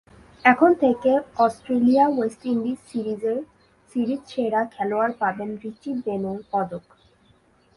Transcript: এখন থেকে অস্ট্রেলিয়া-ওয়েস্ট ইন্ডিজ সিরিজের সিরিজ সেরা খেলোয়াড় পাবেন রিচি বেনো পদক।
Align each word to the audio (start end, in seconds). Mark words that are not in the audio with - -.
এখন 0.45 0.71
থেকে 0.83 1.11
অস্ট্রেলিয়া-ওয়েস্ট 1.37 2.41
ইন্ডিজ 2.45 2.79
সিরিজের 2.89 3.39
সিরিজ 3.89 4.21
সেরা 4.27 4.61
খেলোয়াড় 4.65 5.13
পাবেন 5.19 5.49
রিচি 5.63 5.91
বেনো 6.05 6.33
পদক। 6.51 6.85